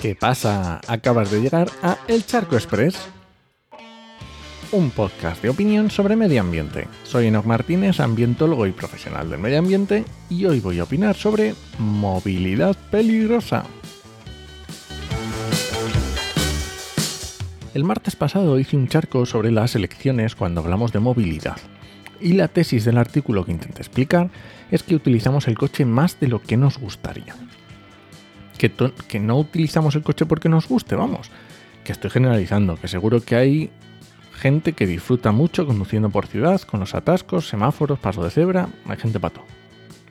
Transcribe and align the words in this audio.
¿Qué 0.00 0.14
pasa? 0.14 0.80
Acabas 0.88 1.30
de 1.30 1.42
llegar 1.42 1.70
a 1.82 1.98
El 2.08 2.24
Charco 2.24 2.54
Express, 2.56 2.96
un 4.72 4.90
podcast 4.90 5.42
de 5.42 5.50
opinión 5.50 5.90
sobre 5.90 6.16
medio 6.16 6.40
ambiente. 6.40 6.88
Soy 7.04 7.26
Enoch 7.26 7.44
Martínez, 7.44 8.00
ambientólogo 8.00 8.66
y 8.66 8.72
profesional 8.72 9.28
del 9.28 9.40
medio 9.40 9.58
ambiente, 9.58 10.06
y 10.30 10.46
hoy 10.46 10.60
voy 10.60 10.78
a 10.78 10.84
opinar 10.84 11.16
sobre 11.16 11.54
movilidad 11.78 12.74
peligrosa. 12.90 13.64
El 17.74 17.84
martes 17.84 18.16
pasado 18.16 18.58
hice 18.58 18.78
un 18.78 18.88
charco 18.88 19.26
sobre 19.26 19.50
las 19.50 19.76
elecciones 19.76 20.34
cuando 20.34 20.62
hablamos 20.62 20.92
de 20.92 21.00
movilidad. 21.00 21.58
Y 22.22 22.32
la 22.32 22.48
tesis 22.48 22.86
del 22.86 22.96
artículo 22.96 23.44
que 23.44 23.52
intenté 23.52 23.82
explicar 23.82 24.30
es 24.70 24.82
que 24.82 24.94
utilizamos 24.94 25.46
el 25.46 25.58
coche 25.58 25.84
más 25.84 26.18
de 26.20 26.28
lo 26.28 26.40
que 26.40 26.56
nos 26.56 26.78
gustaría 26.78 27.36
que, 28.68 29.20
no 29.20 29.38
utilizamos 29.38 29.94
el 29.94 30.02
coche 30.02 30.26
porque 30.26 30.48
nos 30.48 30.68
guste, 30.68 30.94
vamos. 30.94 31.30
Que 31.84 31.92
estoy 31.92 32.10
generalizando, 32.10 32.76
que 32.76 32.88
seguro 32.88 33.22
que 33.22 33.36
hay 33.36 33.70
gente 34.34 34.74
que 34.74 34.86
disfruta 34.86 35.32
mucho 35.32 35.66
conduciendo 35.66 36.10
por 36.10 36.26
ciudad, 36.26 36.60
con 36.62 36.80
los 36.80 36.94
atascos, 36.94 37.48
semáforos, 37.48 37.98
paso 37.98 38.22
de 38.22 38.30
cebra, 38.30 38.68
hay 38.86 38.96
gente 38.98 39.18
pato. 39.18 39.42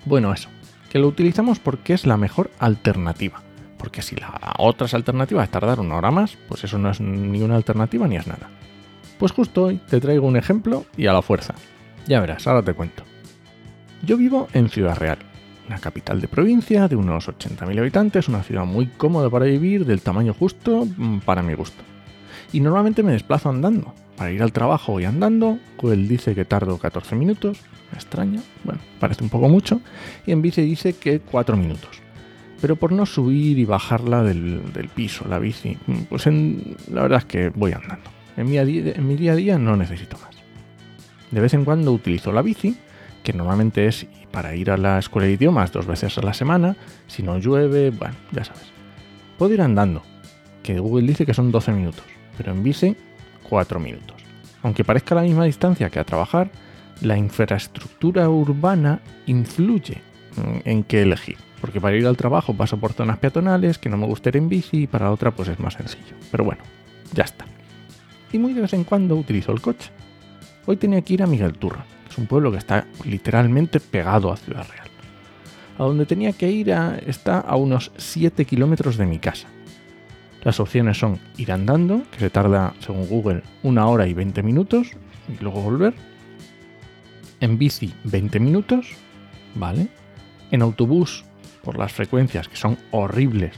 Bueno, 0.05 0.33
eso, 0.33 0.49
que 0.89 0.99
lo 0.99 1.07
utilizamos 1.07 1.59
porque 1.59 1.93
es 1.93 2.05
la 2.05 2.17
mejor 2.17 2.49
alternativa. 2.59 3.43
Porque 3.77 4.01
si 4.01 4.15
la 4.15 4.55
otra 4.57 4.87
alternativa 4.91 5.43
es 5.43 5.51
tardar 5.51 5.79
una 5.79 5.95
hora 5.95 6.11
más, 6.11 6.37
pues 6.47 6.63
eso 6.63 6.77
no 6.77 6.89
es 6.89 6.99
ni 6.99 7.41
una 7.41 7.55
alternativa 7.55 8.07
ni 8.07 8.17
es 8.17 8.27
nada. 8.27 8.49
Pues 9.17 9.31
justo 9.31 9.65
hoy 9.65 9.77
te 9.77 10.01
traigo 10.01 10.27
un 10.27 10.37
ejemplo 10.37 10.85
y 10.97 11.07
a 11.07 11.13
la 11.13 11.21
fuerza. 11.21 11.53
Ya 12.07 12.19
verás, 12.19 12.45
ahora 12.47 12.63
te 12.63 12.73
cuento. 12.73 13.03
Yo 14.01 14.17
vivo 14.17 14.47
en 14.53 14.69
Ciudad 14.69 14.97
Real, 14.97 15.19
una 15.69 15.79
capital 15.79 16.19
de 16.19 16.27
provincia 16.27 16.87
de 16.87 16.95
unos 16.95 17.29
80.000 17.29 17.79
habitantes, 17.79 18.27
una 18.27 18.41
ciudad 18.41 18.65
muy 18.65 18.87
cómoda 18.87 19.29
para 19.29 19.45
vivir, 19.45 19.85
del 19.85 20.01
tamaño 20.01 20.33
justo 20.33 20.85
mm, 20.97 21.19
para 21.19 21.43
mi 21.43 21.53
gusto. 21.53 21.83
Y 22.51 22.59
normalmente 22.59 23.03
me 23.03 23.11
desplazo 23.11 23.49
andando. 23.49 23.93
Para 24.17 24.31
ir 24.31 24.41
al 24.41 24.51
trabajo 24.51 24.99
y 24.99 25.05
andando, 25.05 25.59
él 25.83 26.07
dice 26.07 26.33
que 26.33 26.43
tardo 26.43 26.77
14 26.77 27.15
minutos, 27.15 27.61
me 27.91 27.97
extraña, 27.97 28.41
bueno, 28.63 28.81
parece 28.99 29.23
un 29.23 29.29
poco 29.29 29.47
mucho, 29.47 29.79
y 30.25 30.31
en 30.31 30.41
bici 30.41 30.61
dice 30.63 30.93
que 30.93 31.19
4 31.19 31.55
minutos. 31.55 32.01
Pero 32.59 32.75
por 32.75 32.91
no 32.91 33.05
subir 33.05 33.57
y 33.59 33.63
bajarla 33.63 34.23
del, 34.23 34.89
piso, 34.93 35.25
la 35.29 35.37
bici, 35.37 35.77
mm, 35.85 35.97
pues 36.09 36.25
la 36.25 37.03
verdad 37.03 37.19
es 37.19 37.25
que 37.25 37.49
voy 37.49 37.73
andando. 37.73 38.09
En 38.35 38.53
en 38.53 39.07
mi 39.07 39.15
día 39.15 39.33
a 39.33 39.35
día 39.35 39.57
no 39.59 39.77
necesito 39.77 40.17
más. 40.17 40.35
De 41.29 41.39
vez 41.39 41.53
en 41.53 41.63
cuando 41.63 41.93
utilizo 41.93 42.31
la 42.31 42.41
bici, 42.41 42.75
que 43.23 43.33
normalmente 43.33 43.85
es 43.85 44.07
para 44.31 44.55
ir 44.55 44.71
a 44.71 44.77
la 44.77 44.99
escuela 44.99 45.27
de 45.27 45.33
idiomas 45.33 45.71
dos 45.71 45.85
veces 45.85 46.17
a 46.17 46.21
la 46.21 46.33
semana, 46.33 46.75
si 47.07 47.23
no 47.23 47.37
llueve, 47.37 47.89
bueno, 47.89 48.15
ya 48.31 48.43
sabes. 48.43 48.71
Puedo 49.37 49.53
ir 49.53 49.61
andando, 49.61 50.03
que 50.63 50.79
Google 50.79 51.07
dice 51.07 51.25
que 51.25 51.33
son 51.33 51.51
12 51.51 51.71
minutos, 51.71 52.03
pero 52.37 52.51
en 52.51 52.63
bici 52.63 52.95
4 53.49 53.79
minutos. 53.79 54.17
Aunque 54.61 54.83
parezca 54.83 55.15
la 55.15 55.21
misma 55.21 55.45
distancia 55.45 55.89
que 55.89 55.99
a 55.99 56.03
trabajar, 56.03 56.51
la 57.01 57.17
infraestructura 57.17 58.29
urbana 58.29 58.99
influye 59.25 60.01
en 60.65 60.83
qué 60.83 61.01
elegir. 61.01 61.37
Porque 61.61 61.81
para 61.81 61.97
ir 61.97 62.05
al 62.07 62.17
trabajo 62.17 62.53
paso 62.53 62.77
por 62.77 62.93
zonas 62.93 63.17
peatonales 63.17 63.77
que 63.77 63.89
no 63.89 63.97
me 63.97 64.05
gustaría 64.05 64.41
en 64.41 64.49
bici 64.49 64.83
y 64.83 64.87
para 64.87 65.11
otra 65.11 65.31
pues 65.31 65.49
es 65.49 65.59
más 65.59 65.73
sencillo. 65.73 66.15
Pero 66.31 66.43
bueno, 66.45 66.61
ya 67.13 67.23
está. 67.23 67.45
Y 68.31 68.37
muy 68.37 68.53
de 68.53 68.61
vez 68.61 68.73
en 68.73 68.83
cuando 68.83 69.15
utilizo 69.15 69.51
el 69.51 69.61
coche. 69.61 69.89
Hoy 70.65 70.77
tenía 70.77 71.01
que 71.01 71.15
ir 71.15 71.23
a 71.23 71.27
Miguel 71.27 71.53
Turra, 71.53 71.85
es 72.09 72.17
un 72.17 72.25
pueblo 72.25 72.51
que 72.51 72.57
está 72.57 72.87
literalmente 73.05 73.79
pegado 73.79 74.31
a 74.31 74.37
Ciudad 74.37 74.67
Real. 74.67 74.87
A 75.77 75.83
donde 75.83 76.05
tenía 76.05 76.33
que 76.33 76.49
ir 76.49 76.69
está 77.05 77.39
a 77.39 77.55
unos 77.55 77.91
7 77.97 78.45
kilómetros 78.45 78.97
de 78.97 79.05
mi 79.05 79.19
casa. 79.19 79.47
Las 80.43 80.59
opciones 80.59 80.97
son 80.97 81.19
ir 81.37 81.51
andando, 81.51 82.03
que 82.11 82.19
se 82.19 82.29
tarda, 82.29 82.73
según 82.79 83.07
Google, 83.07 83.43
una 83.63 83.87
hora 83.87 84.07
y 84.07 84.13
20 84.13 84.41
minutos, 84.43 84.91
y 85.27 85.41
luego 85.43 85.61
volver. 85.61 85.93
En 87.39 87.57
bici, 87.57 87.93
20 88.05 88.39
minutos, 88.39 88.87
¿vale? 89.55 89.87
En 90.51 90.61
autobús, 90.61 91.25
por 91.63 91.77
las 91.77 91.93
frecuencias 91.93 92.47
que 92.47 92.55
son 92.55 92.77
horribles, 92.91 93.53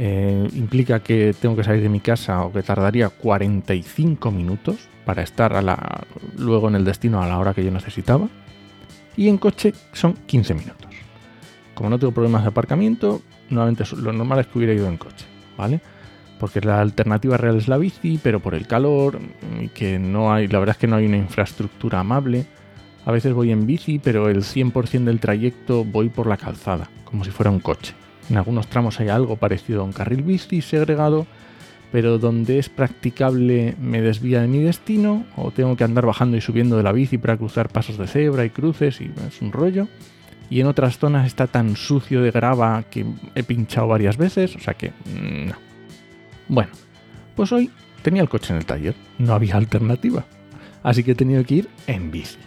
eh, 0.00 0.48
implica 0.54 1.00
que 1.00 1.34
tengo 1.34 1.56
que 1.56 1.64
salir 1.64 1.82
de 1.82 1.88
mi 1.88 1.98
casa 1.98 2.42
o 2.44 2.52
que 2.52 2.62
tardaría 2.62 3.08
45 3.08 4.30
minutos 4.30 4.88
para 5.04 5.22
estar 5.22 5.52
luego 6.36 6.68
en 6.68 6.76
el 6.76 6.84
destino 6.84 7.20
a 7.20 7.26
la 7.26 7.36
hora 7.36 7.52
que 7.52 7.64
yo 7.64 7.72
necesitaba. 7.72 8.28
Y 9.16 9.28
en 9.28 9.38
coche 9.38 9.74
son 9.92 10.14
15 10.14 10.54
minutos. 10.54 10.92
Como 11.74 11.90
no 11.90 11.98
tengo 11.98 12.12
problemas 12.12 12.42
de 12.42 12.48
aparcamiento, 12.50 13.22
nuevamente 13.50 13.82
lo 13.96 14.12
normal 14.12 14.38
es 14.38 14.46
que 14.46 14.58
hubiera 14.58 14.72
ido 14.72 14.86
en 14.86 14.98
coche, 14.98 15.26
¿vale? 15.56 15.80
Porque 16.38 16.60
la 16.60 16.80
alternativa 16.80 17.36
real 17.36 17.56
es 17.56 17.66
la 17.66 17.76
bici, 17.76 18.20
pero 18.22 18.38
por 18.38 18.54
el 18.54 18.68
calor, 18.68 19.18
que 19.74 19.98
no 19.98 20.32
hay, 20.32 20.46
la 20.46 20.60
verdad 20.60 20.76
es 20.76 20.80
que 20.80 20.86
no 20.86 20.94
hay 20.94 21.06
una 21.06 21.16
infraestructura 21.16 21.98
amable. 21.98 22.46
A 23.04 23.10
veces 23.10 23.32
voy 23.32 23.50
en 23.50 23.66
bici, 23.66 23.98
pero 23.98 24.28
el 24.28 24.44
100% 24.44 25.02
del 25.02 25.18
trayecto 25.18 25.84
voy 25.84 26.08
por 26.08 26.28
la 26.28 26.36
calzada, 26.36 26.88
como 27.04 27.24
si 27.24 27.32
fuera 27.32 27.50
un 27.50 27.58
coche. 27.58 27.94
En 28.30 28.36
algunos 28.36 28.66
tramos 28.68 29.00
hay 29.00 29.08
algo 29.08 29.36
parecido 29.36 29.80
a 29.80 29.84
un 29.84 29.92
carril 29.92 30.22
bici 30.22 30.60
segregado, 30.60 31.26
pero 31.90 32.18
donde 32.18 32.58
es 32.58 32.68
practicable 32.68 33.74
me 33.80 34.02
desvía 34.02 34.42
de 34.42 34.48
mi 34.48 34.62
destino 34.62 35.24
o 35.36 35.50
tengo 35.50 35.76
que 35.76 35.84
andar 35.84 36.04
bajando 36.04 36.36
y 36.36 36.40
subiendo 36.40 36.76
de 36.76 36.82
la 36.82 36.92
bici 36.92 37.16
para 37.16 37.36
cruzar 37.36 37.70
pasos 37.70 37.96
de 37.96 38.06
cebra 38.06 38.44
y 38.44 38.50
cruces 38.50 39.00
y 39.00 39.10
es 39.26 39.40
un 39.40 39.52
rollo. 39.52 39.88
Y 40.50 40.60
en 40.60 40.66
otras 40.66 40.98
zonas 40.98 41.26
está 41.26 41.46
tan 41.46 41.76
sucio 41.76 42.22
de 42.22 42.30
grava 42.30 42.82
que 42.90 43.04
he 43.34 43.42
pinchado 43.42 43.88
varias 43.88 44.16
veces, 44.16 44.56
o 44.56 44.60
sea 44.60 44.74
que 44.74 44.92
no. 45.06 45.54
Bueno, 46.48 46.70
pues 47.36 47.52
hoy 47.52 47.70
tenía 48.02 48.22
el 48.22 48.28
coche 48.28 48.52
en 48.52 48.58
el 48.58 48.66
taller, 48.66 48.94
no 49.18 49.34
había 49.34 49.56
alternativa, 49.56 50.24
así 50.82 51.04
que 51.04 51.12
he 51.12 51.14
tenido 51.14 51.44
que 51.44 51.54
ir 51.54 51.68
en 51.86 52.10
bici 52.10 52.38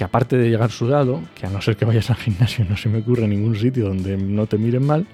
que 0.00 0.04
aparte 0.04 0.38
de 0.38 0.48
llegar 0.48 0.70
sudado, 0.70 1.20
que 1.34 1.44
a 1.44 1.50
no 1.50 1.60
ser 1.60 1.76
que 1.76 1.84
vayas 1.84 2.08
al 2.08 2.16
gimnasio 2.16 2.64
no 2.64 2.74
se 2.78 2.88
me 2.88 3.00
ocurre 3.00 3.28
ningún 3.28 3.54
sitio 3.54 3.88
donde 3.88 4.16
no 4.16 4.46
te 4.46 4.56
miren 4.56 4.86
mal, 4.86 5.06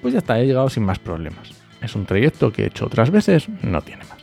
pues 0.00 0.14
ya 0.14 0.20
está, 0.20 0.40
he 0.40 0.46
llegado 0.46 0.70
sin 0.70 0.84
más 0.84 0.98
problemas. 0.98 1.50
Es 1.82 1.94
un 1.94 2.06
trayecto 2.06 2.50
que 2.50 2.62
he 2.62 2.66
hecho 2.68 2.86
otras 2.86 3.10
veces, 3.10 3.46
no 3.60 3.82
tiene 3.82 4.04
más. 4.04 4.16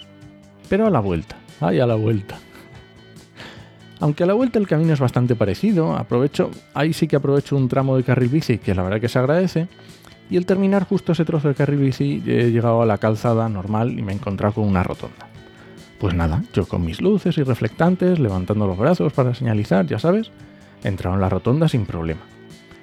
Pero 0.68 0.88
a 0.88 0.90
la 0.90 1.00
vuelta, 1.00 1.36
ay, 1.62 1.80
a 1.80 1.86
la 1.86 1.94
vuelta. 1.94 2.40
Aunque 4.00 4.24
a 4.24 4.26
la 4.26 4.34
vuelta 4.34 4.58
el 4.58 4.68
camino 4.68 4.94
es 4.94 5.00
bastante 5.00 5.36
parecido, 5.36 5.96
aprovecho, 5.96 6.50
ahí 6.74 6.92
sí 6.92 7.08
que 7.08 7.18
aprovecho 7.18 7.56
un 7.56 7.70
tramo 7.70 7.96
de 7.96 8.04
carril 8.04 8.30
bici 8.30 8.58
que 8.58 8.74
la 8.74 8.82
verdad 8.82 9.00
que 9.00 9.10
se 9.10 9.20
agradece, 9.20 9.68
y 10.28 10.38
al 10.38 10.48
terminar 10.48 10.88
justo 10.88 11.12
ese 11.12 11.24
trozo 11.24 11.50
de 11.50 11.54
carril 11.54 11.82
bici 11.82 12.20
he 12.26 12.50
llegado 12.50 12.82
a 12.82 12.88
la 12.88 12.98
calzada 12.98 13.48
normal 13.48 13.92
y 13.92 14.02
me 14.02 14.12
he 14.12 14.16
encontrado 14.16 14.56
con 14.56 14.68
una 14.68 14.82
rotonda. 14.82 15.33
Pues 16.04 16.16
nada, 16.16 16.44
yo 16.52 16.66
con 16.66 16.84
mis 16.84 17.00
luces 17.00 17.38
y 17.38 17.44
reflectantes, 17.44 18.20
levantando 18.20 18.68
los 18.68 18.78
brazos 18.78 19.14
para 19.14 19.34
señalizar, 19.34 19.86
ya 19.86 20.00
sabes, 20.00 20.32
he 20.84 20.90
entrado 20.90 21.16
en 21.16 21.22
la 21.22 21.30
rotonda 21.30 21.70
sin 21.70 21.86
problema. 21.86 22.20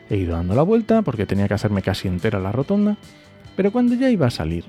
He 0.09 0.17
ido 0.17 0.33
dando 0.33 0.55
la 0.55 0.63
vuelta 0.63 1.03
porque 1.03 1.27
tenía 1.27 1.47
que 1.47 1.53
hacerme 1.53 1.83
casi 1.83 2.09
entera 2.09 2.41
la 2.41 2.51
rotonda, 2.51 2.97
pero 3.57 3.73
cuando 3.73 3.95
ya 3.95 4.09
iba 4.09 4.29
a 4.29 4.31
salir, 4.31 4.65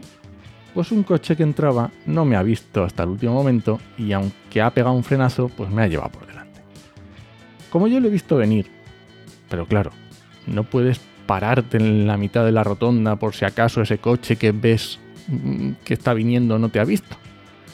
pues 0.73 0.91
un 0.91 1.03
coche 1.03 1.37
que 1.37 1.43
entraba 1.43 1.91
no 2.05 2.25
me 2.25 2.35
ha 2.35 2.43
visto 2.43 2.83
hasta 2.83 3.03
el 3.03 3.11
último 3.11 3.35
momento 3.35 3.79
y 3.97 4.11
aunque 4.11 4.61
ha 4.61 4.73
pegado 4.73 4.97
un 4.97 5.05
frenazo, 5.05 5.47
pues 5.47 5.69
me 5.69 5.83
ha 5.83 5.87
llevado 5.87 6.11
por 6.11 6.27
delante. 6.27 6.59
Como 7.69 7.87
yo 7.87 8.01
lo 8.01 8.09
he 8.09 8.11
visto 8.11 8.35
venir, 8.35 8.67
pero 9.49 9.65
claro, 9.65 9.91
no 10.45 10.65
puedes 10.65 10.99
pararte 11.25 11.77
en 11.77 12.05
la 12.05 12.17
mitad 12.17 12.43
de 12.43 12.51
la 12.51 12.65
rotonda 12.65 13.15
por 13.15 13.33
si 13.33 13.45
acaso 13.45 13.81
ese 13.81 13.99
coche 13.99 14.35
que 14.35 14.51
ves 14.51 14.99
mm, 15.29 15.71
que 15.85 15.93
está 15.93 16.13
viniendo 16.13 16.59
no 16.59 16.67
te 16.67 16.81
ha 16.81 16.83
visto 16.83 17.15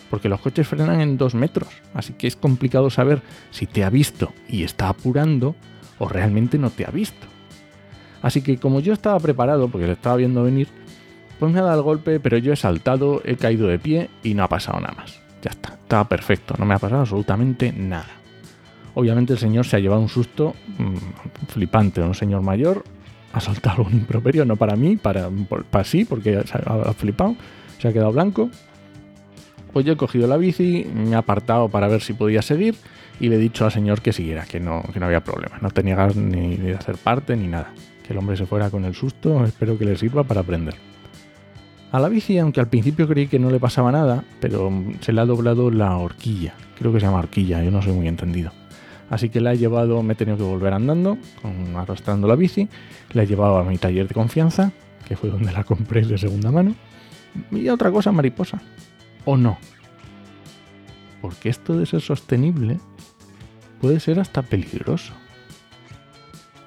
porque 0.09 0.29
los 0.29 0.40
coches 0.41 0.68
frenan 0.68 1.01
en 1.01 1.18
dos 1.18 1.35
metros, 1.35 1.69
así 1.94 2.13
que 2.13 2.28
es 2.28 2.35
complicado 2.35 2.90
saber 2.90 3.22
si 3.52 3.66
te 3.66 3.84
ha 3.84 3.90
visto 3.90 4.34
y 4.47 4.64
está 4.64 4.90
apurando 4.90 5.55
o 5.99 6.08
realmente 6.08 6.58
no 6.58 6.70
te 6.70 6.85
ha 6.85 6.91
visto. 6.91 7.28
Así 8.22 8.41
que 8.41 8.58
como 8.58 8.79
yo 8.79 8.93
estaba 8.93 9.20
preparado, 9.20 9.67
porque 9.70 9.87
lo 9.87 9.93
estaba 9.93 10.16
viendo 10.16 10.43
venir, 10.43 10.67
pues 11.40 11.52
me 11.52 11.59
ha 11.59 11.64
dado 11.64 11.79
el 11.79 11.84
golpe, 11.84 12.20
pero 12.20 12.37
yo 12.37 12.53
he 12.53 12.55
saltado, 12.55 13.22
he 13.23 13.35
caído 13.35 13.67
de 13.67 13.79
pie 13.79 14.09
y 14.23 14.34
no 14.34 14.43
ha 14.43 14.49
pasado 14.49 14.79
nada 14.79 14.96
más. 14.96 15.20
Ya 15.41 15.52
está, 15.52 15.73
estaba 15.73 16.09
perfecto, 16.09 16.55
no 16.58 16.66
me 16.66 16.73
ha 16.73 16.79
pasado 16.79 17.02
absolutamente 17.02 17.72
nada. 17.72 18.08
Obviamente 18.96 19.34
el 19.34 19.40
señor 19.40 19.66
se 19.66 19.76
ha 19.76 19.79
llevado 19.79 20.02
un 20.02 20.09
susto 20.09 20.55
mm, 20.79 21.47
flipante, 21.49 22.02
un 22.02 22.16
señor 22.16 22.41
mayor 22.41 22.84
ha 23.34 23.40
soltado 23.40 23.84
un 23.84 23.93
improperio, 23.93 24.46
no 24.46 24.55
para 24.55 24.76
mí, 24.76 24.97
para, 24.97 25.29
para 25.70 25.84
sí, 25.84 26.05
porque 26.05 26.37
ha 26.37 26.93
flipado, 26.93 27.35
se 27.79 27.87
ha 27.87 27.93
quedado 27.93 28.11
blanco 28.11 28.49
pues 29.78 29.85
yo 29.85 29.94
he 29.94 29.96
cogido 29.96 30.28
la 30.28 30.38
bici, 30.38 30.88
me 30.91 31.12
he 31.12 31.16
apartado 31.16 31.70
para 31.70 31.88
ver 31.88 32.02
si 32.02 32.14
podía 32.14 32.41
seguir 32.41 32.74
y 33.20 33.29
le 33.29 33.35
he 33.35 33.38
dicho 33.38 33.64
al 33.64 33.72
señor 33.72 34.02
que 34.02 34.12
siguiera, 34.12 34.44
que 34.46 34.59
no, 34.59 34.82
que 34.91 35.00
no 35.00 35.06
había 35.06 35.24
problema. 35.24 35.59
No 35.62 35.70
tenía 35.70 35.96
ganas 35.96 36.16
ni 36.16 36.56
de 36.56 36.74
hacer 36.74 36.97
parte 36.97 37.38
ni 37.38 37.47
nada. 37.47 37.72
Que 38.03 38.14
el 38.14 38.18
hombre 38.18 38.35
se 38.38 38.47
fuera 38.47 38.72
con 38.72 38.85
el 38.85 38.96
susto, 38.96 39.46
espero 39.46 39.78
que 39.78 39.85
le 39.85 39.96
sirva 39.96 40.24
para 40.24 40.41
aprender. 40.41 40.74
A 41.91 42.00
la 42.00 42.09
bici, 42.09 42.40
aunque 42.40 42.59
al 42.59 42.70
principio 42.70 43.08
creí 43.08 43.28
que 43.28 43.38
no 43.38 43.52
le 43.52 43.59
pasaba 43.59 43.91
nada, 43.91 44.24
pero 44.40 44.72
se 45.02 45.14
le 45.14 45.22
ha 45.22 45.26
doblado 45.26 45.70
la 45.70 45.96
horquilla. 45.96 46.56
Creo 46.80 46.91
que 46.91 47.00
se 47.00 47.06
llama 47.06 47.20
horquilla, 47.20 47.64
yo 47.64 47.70
no 47.70 47.84
soy 47.84 47.94
muy 47.94 48.08
entendido. 48.08 48.52
Así 49.12 49.30
que 49.30 49.41
la 49.41 49.53
he 49.53 49.59
llevado, 49.59 50.02
me 50.02 50.14
he 50.14 50.16
tenido 50.16 50.38
que 50.38 50.44
volver 50.44 50.73
andando, 50.73 51.20
arrastrando 51.76 52.28
la 52.28 52.35
bici, 52.35 52.68
la 53.14 53.22
he 53.22 53.28
llevado 53.28 53.59
a 53.59 53.64
mi 53.64 53.78
taller 53.78 54.08
de 54.08 54.16
confianza 54.16 54.72
que 55.08 55.16
fue 55.16 55.30
donde 55.30 55.52
la 55.52 55.64
compré 55.64 56.02
de 56.02 56.18
segunda 56.18 56.52
mano, 56.52 56.76
y 57.52 57.70
otra 57.70 57.91
cosa 57.91 58.12
mariposa. 58.12 58.59
¿O 59.29 59.35
no? 59.35 59.58
Porque 61.22 61.50
esto 61.50 61.78
de 61.78 61.85
ser 61.85 62.00
sostenible 62.00 62.79
puede 63.82 64.00
ser 64.00 64.22
hasta 64.22 64.41
peligroso. 64.41 65.12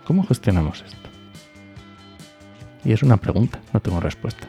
¿Cómo 0.04 0.26
gestionamos 0.26 0.84
esto? 0.86 1.08
Y 2.84 2.92
es 2.92 3.02
una 3.02 3.16
pregunta, 3.16 3.62
no 3.72 3.80
tengo 3.80 3.98
respuesta. 3.98 4.46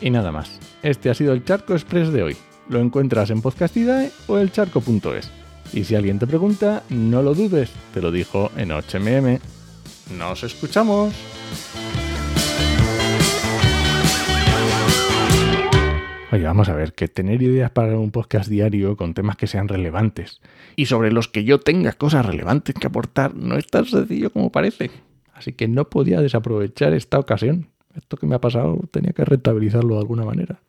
Y 0.00 0.08
nada 0.08 0.32
más. 0.32 0.58
Este 0.82 1.10
ha 1.10 1.14
sido 1.14 1.34
el 1.34 1.44
Charco 1.44 1.74
Express 1.74 2.10
de 2.10 2.22
hoy. 2.22 2.36
Lo 2.70 2.80
encuentras 2.80 3.28
en 3.28 3.42
Podcastidae 3.42 4.10
o 4.26 4.38
elcharco.es. 4.38 5.30
Y 5.74 5.84
si 5.84 5.96
alguien 5.96 6.18
te 6.18 6.26
pregunta, 6.26 6.82
no 6.88 7.20
lo 7.20 7.34
dudes, 7.34 7.72
te 7.92 8.00
lo 8.00 8.10
dijo 8.10 8.50
en 8.56 8.70
HMM. 8.70 9.38
¡Nos 10.16 10.44
escuchamos! 10.44 11.12
Oye, 16.32 16.44
vamos 16.44 16.68
a 16.68 16.74
ver, 16.74 16.92
que 16.92 17.08
tener 17.08 17.42
ideas 17.42 17.72
para 17.72 17.98
un 17.98 18.12
podcast 18.12 18.48
diario 18.48 18.96
con 18.96 19.14
temas 19.14 19.36
que 19.36 19.48
sean 19.48 19.66
relevantes 19.66 20.40
y 20.76 20.86
sobre 20.86 21.10
los 21.10 21.26
que 21.26 21.42
yo 21.42 21.58
tenga 21.58 21.92
cosas 21.92 22.24
relevantes 22.24 22.76
que 22.76 22.86
aportar 22.86 23.34
no 23.34 23.56
es 23.56 23.66
tan 23.66 23.84
sencillo 23.84 24.30
como 24.30 24.52
parece. 24.52 24.92
Así 25.34 25.52
que 25.52 25.66
no 25.66 25.90
podía 25.90 26.20
desaprovechar 26.20 26.92
esta 26.92 27.18
ocasión. 27.18 27.66
Esto 27.96 28.16
que 28.16 28.26
me 28.26 28.36
ha 28.36 28.40
pasado 28.40 28.78
tenía 28.92 29.12
que 29.12 29.24
rentabilizarlo 29.24 29.94
de 29.94 30.00
alguna 30.02 30.24
manera. 30.24 30.58